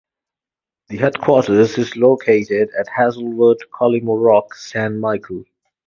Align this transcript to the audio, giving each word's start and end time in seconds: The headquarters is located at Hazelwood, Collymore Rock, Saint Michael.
The 0.87 0.97
headquarters 0.97 1.77
is 1.77 1.95
located 1.95 2.71
at 2.71 2.87
Hazelwood, 2.87 3.59
Collymore 3.71 4.19
Rock, 4.25 4.55
Saint 4.55 4.95
Michael. 4.97 5.43